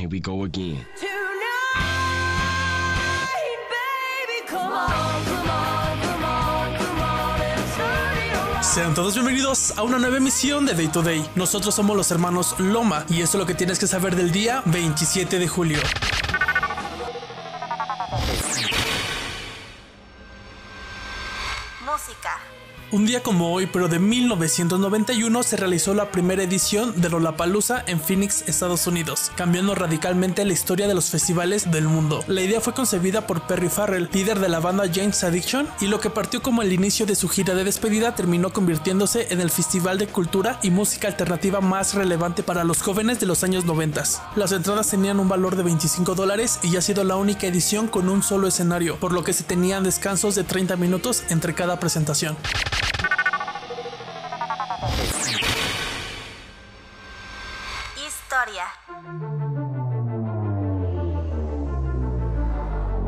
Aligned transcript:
Here 0.00 0.08
we 0.08 0.18
go 0.18 0.44
again. 0.44 0.86
Sean 8.62 8.94
todos 8.94 9.12
bienvenidos 9.12 9.76
a 9.76 9.82
una 9.82 9.98
nueva 9.98 10.16
emisión 10.16 10.64
de 10.64 10.72
Day 10.72 10.88
to 10.88 11.02
Day. 11.02 11.22
Nosotros 11.34 11.74
somos 11.74 11.94
los 11.94 12.10
hermanos 12.10 12.58
Loma 12.58 13.04
y 13.10 13.20
esto 13.20 13.36
es 13.36 13.40
lo 13.40 13.46
que 13.46 13.54
tienes 13.54 13.78
que 13.78 13.86
saber 13.86 14.16
del 14.16 14.32
día 14.32 14.62
27 14.64 15.38
de 15.38 15.46
julio. 15.48 15.78
Música. 21.84 22.40
Un 22.92 23.06
día 23.06 23.22
como 23.22 23.52
hoy, 23.52 23.68
pero 23.72 23.86
de 23.86 24.00
1991, 24.00 25.44
se 25.44 25.56
realizó 25.56 25.94
la 25.94 26.10
primera 26.10 26.42
edición 26.42 27.00
de 27.00 27.08
Lollapalooza 27.08 27.84
en 27.86 28.00
Phoenix, 28.00 28.42
Estados 28.48 28.84
Unidos, 28.88 29.30
cambiando 29.36 29.76
radicalmente 29.76 30.44
la 30.44 30.54
historia 30.54 30.88
de 30.88 30.94
los 30.94 31.08
festivales 31.08 31.70
del 31.70 31.84
mundo. 31.84 32.24
La 32.26 32.40
idea 32.40 32.60
fue 32.60 32.74
concebida 32.74 33.28
por 33.28 33.42
Perry 33.42 33.68
Farrell, 33.68 34.08
líder 34.12 34.40
de 34.40 34.48
la 34.48 34.58
banda 34.58 34.90
James 34.92 35.22
Addiction, 35.22 35.68
y 35.80 35.86
lo 35.86 36.00
que 36.00 36.10
partió 36.10 36.42
como 36.42 36.62
el 36.62 36.72
inicio 36.72 37.06
de 37.06 37.14
su 37.14 37.28
gira 37.28 37.54
de 37.54 37.62
despedida 37.62 38.16
terminó 38.16 38.52
convirtiéndose 38.52 39.28
en 39.30 39.40
el 39.40 39.52
festival 39.52 39.96
de 39.96 40.08
cultura 40.08 40.58
y 40.64 40.72
música 40.72 41.06
alternativa 41.06 41.60
más 41.60 41.94
relevante 41.94 42.42
para 42.42 42.64
los 42.64 42.82
jóvenes 42.82 43.20
de 43.20 43.26
los 43.26 43.44
años 43.44 43.66
90. 43.66 44.02
Las 44.34 44.50
entradas 44.50 44.88
tenían 44.88 45.20
un 45.20 45.28
valor 45.28 45.54
de 45.54 45.62
25 45.62 46.16
dólares 46.16 46.58
y 46.64 46.74
ha 46.74 46.82
sido 46.82 47.04
la 47.04 47.14
única 47.14 47.46
edición 47.46 47.86
con 47.86 48.08
un 48.08 48.24
solo 48.24 48.48
escenario, 48.48 48.96
por 48.96 49.12
lo 49.12 49.22
que 49.22 49.32
se 49.32 49.44
tenían 49.44 49.84
descansos 49.84 50.34
de 50.34 50.42
30 50.42 50.74
minutos 50.74 51.22
entre 51.28 51.54
cada 51.54 51.78
presentación. 51.78 52.36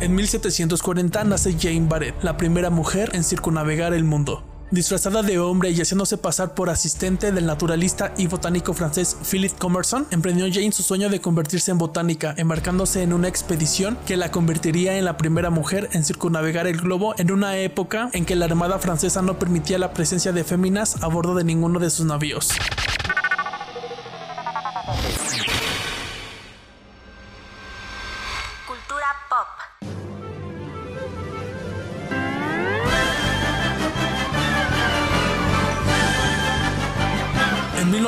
En 0.00 0.14
1740 0.14 1.24
nace 1.24 1.56
Jane 1.58 1.86
Barrett, 1.88 2.22
la 2.22 2.36
primera 2.36 2.70
mujer 2.70 3.10
en 3.14 3.24
circunnavegar 3.24 3.94
el 3.94 4.04
mundo. 4.04 4.44
Disfrazada 4.70 5.22
de 5.22 5.38
hombre 5.38 5.70
y 5.70 5.80
haciéndose 5.80 6.18
pasar 6.18 6.54
por 6.54 6.68
asistente 6.68 7.32
del 7.32 7.46
naturalista 7.46 8.12
y 8.18 8.26
botánico 8.26 8.74
francés 8.74 9.16
Philip 9.28 9.56
Commerson, 9.58 10.06
emprendió 10.10 10.46
Jane 10.52 10.72
su 10.72 10.82
sueño 10.82 11.08
de 11.08 11.20
convertirse 11.20 11.70
en 11.70 11.78
botánica, 11.78 12.34
embarcándose 12.36 13.02
en 13.02 13.14
una 13.14 13.28
expedición 13.28 13.98
que 14.06 14.18
la 14.18 14.30
convertiría 14.30 14.98
en 14.98 15.06
la 15.06 15.16
primera 15.16 15.48
mujer 15.48 15.88
en 15.92 16.04
circunnavegar 16.04 16.66
el 16.66 16.76
globo 16.76 17.14
en 17.18 17.32
una 17.32 17.56
época 17.56 18.10
en 18.12 18.26
que 18.26 18.36
la 18.36 18.44
Armada 18.44 18.78
francesa 18.78 19.22
no 19.22 19.38
permitía 19.38 19.78
la 19.78 19.94
presencia 19.94 20.32
de 20.32 20.44
féminas 20.44 21.02
a 21.02 21.06
bordo 21.06 21.34
de 21.34 21.44
ninguno 21.44 21.80
de 21.80 21.88
sus 21.90 22.04
navíos. 22.04 22.50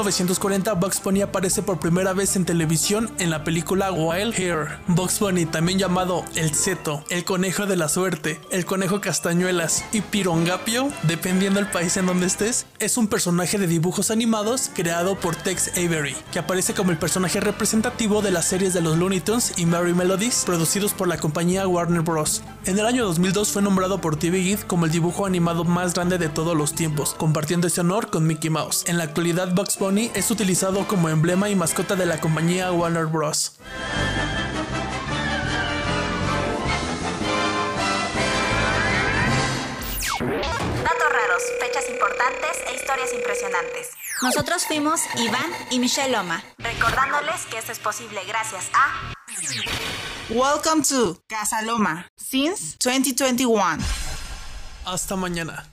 1940, 0.00 0.72
Bugs 0.74 1.02
Bunny 1.02 1.20
aparece 1.20 1.62
por 1.62 1.78
primera 1.78 2.14
vez 2.14 2.34
en 2.34 2.46
televisión 2.46 3.10
en 3.18 3.28
la 3.28 3.44
película 3.44 3.92
Wild 3.92 4.34
Hair. 4.34 4.78
Bugs 4.86 5.20
Bunny, 5.20 5.44
también 5.44 5.78
llamado 5.78 6.24
El 6.34 6.54
Ceto, 6.54 7.04
el 7.10 7.26
conejo 7.26 7.66
de 7.66 7.76
la 7.76 7.90
suerte, 7.90 8.40
el 8.50 8.64
conejo 8.64 9.02
castañuelas 9.02 9.84
y 9.92 10.00
Pirongapio, 10.00 10.88
dependiendo 11.02 11.60
del 11.60 11.70
país 11.70 11.98
en 11.98 12.06
donde 12.06 12.26
estés, 12.26 12.64
es 12.78 12.96
un 12.96 13.08
personaje 13.08 13.58
de 13.58 13.66
dibujos 13.66 14.10
animados 14.10 14.70
creado 14.74 15.16
por 15.16 15.36
Tex 15.36 15.72
Avery, 15.76 16.16
que 16.32 16.38
aparece 16.38 16.72
como 16.72 16.92
el 16.92 16.98
personaje 16.98 17.38
representativo 17.38 18.22
de 18.22 18.30
las 18.30 18.46
series 18.46 18.72
de 18.72 18.80
los 18.80 18.96
Looney 18.96 19.20
Tunes 19.20 19.52
y 19.58 19.66
Merry 19.66 19.92
Melodies, 19.92 20.44
producidos 20.46 20.94
por 20.94 21.08
la 21.08 21.18
compañía 21.18 21.68
Warner 21.68 22.00
Bros. 22.00 22.42
En 22.66 22.78
el 22.78 22.84
año 22.84 23.06
2002 23.06 23.52
fue 23.52 23.62
nombrado 23.62 24.02
por 24.02 24.16
TV 24.16 24.38
Guide 24.38 24.66
como 24.66 24.84
el 24.84 24.92
dibujo 24.92 25.24
animado 25.24 25.64
más 25.64 25.94
grande 25.94 26.18
de 26.18 26.28
todos 26.28 26.54
los 26.54 26.74
tiempos, 26.74 27.14
compartiendo 27.14 27.66
ese 27.66 27.80
honor 27.80 28.10
con 28.10 28.26
Mickey 28.26 28.50
Mouse. 28.50 28.84
En 28.86 28.98
la 28.98 29.04
actualidad, 29.04 29.54
Bugs 29.54 29.78
Bunny 29.78 30.10
es 30.14 30.30
utilizado 30.30 30.86
como 30.86 31.08
emblema 31.08 31.48
y 31.48 31.56
mascota 31.56 31.96
de 31.96 32.04
la 32.04 32.20
compañía 32.20 32.70
Warner 32.70 33.06
Bros. 33.06 33.56
Datos 40.18 41.08
raros, 41.12 41.42
fechas 41.60 41.88
importantes 41.88 42.58
e 42.68 42.76
historias 42.76 43.14
impresionantes. 43.14 43.88
Nosotros 44.20 44.66
fuimos 44.66 45.00
Iván 45.16 45.50
y 45.70 45.78
Michelle 45.78 46.12
Loma. 46.12 46.44
Recordándoles 46.58 47.46
que 47.46 47.56
esto 47.56 47.72
es 47.72 47.78
posible 47.78 48.20
gracias 48.28 48.66
a 48.74 49.14
Welcome 50.28 50.82
to 50.82 51.16
Casa 51.28 51.64
Loma 51.64 52.04
since 52.18 52.76
2021. 52.78 53.78
Hasta 54.84 55.16
mañana. 55.16 55.64